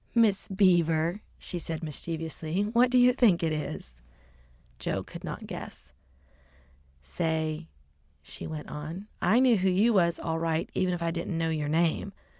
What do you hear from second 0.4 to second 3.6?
Beaver," she said mischievously. "What do you think it